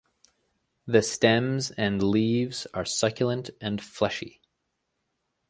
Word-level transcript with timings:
The 0.87 1.03
stems 1.03 1.69
and 1.69 2.01
leaves 2.01 2.65
are 2.73 2.85
succulent 2.85 3.51
and 3.61 3.79
fleshy. 3.79 4.41